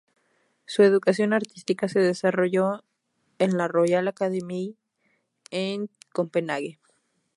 Su 0.65 0.81
educación 0.81 1.31
artística 1.31 1.87
se 1.87 1.99
desarrolló 1.99 2.83
en 3.37 3.55
la 3.55 3.67
Royal 3.67 4.07
Academy 4.07 4.75
en 5.51 5.91
Copenhague. 6.11 6.79